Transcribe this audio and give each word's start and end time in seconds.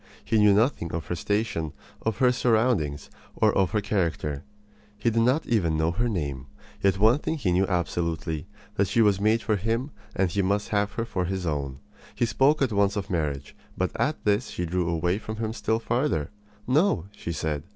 He 0.25 0.39
knew 0.39 0.55
nothing 0.55 0.91
of 0.93 1.05
her 1.05 1.15
station, 1.15 1.73
of 2.01 2.17
her 2.17 2.31
surroundings, 2.31 3.11
of 3.39 3.69
her 3.69 3.81
character. 3.81 4.43
He 4.97 5.11
did 5.11 5.21
not 5.21 5.45
even 5.45 5.77
know 5.77 5.91
her 5.91 6.09
name. 6.09 6.47
Yet 6.81 6.97
one 6.97 7.19
thing 7.19 7.37
he 7.37 7.51
knew 7.51 7.67
absolutely 7.67 8.47
that 8.77 8.87
she 8.87 9.03
was 9.03 9.21
made 9.21 9.43
for 9.43 9.57
him 9.57 9.91
and 10.15 10.29
that 10.29 10.33
he 10.33 10.41
must 10.41 10.69
have 10.69 10.93
her 10.93 11.05
for 11.05 11.25
his 11.25 11.45
own. 11.45 11.81
He 12.15 12.25
spoke 12.25 12.63
at 12.63 12.71
once 12.73 12.95
of 12.95 13.11
marriage; 13.11 13.55
but 13.77 13.91
at 13.95 14.25
this 14.25 14.49
she 14.49 14.65
drew 14.65 14.89
away 14.89 15.19
from 15.19 15.35
him 15.35 15.53
still 15.53 15.77
farther. 15.77 16.31
"No," 16.65 17.05
she 17.15 17.31
said. 17.31 17.61